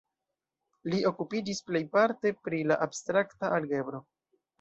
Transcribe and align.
Li 0.93 1.01
okupiĝis 1.09 1.61
plejparte 1.67 2.31
pri 2.47 2.61
la 2.71 2.79
abstrakta 2.87 3.53
algebro. 3.59 4.01